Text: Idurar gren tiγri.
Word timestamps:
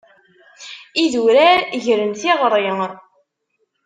Idurar 1.03 1.61
gren 1.83 2.11
tiγri. 2.19 2.65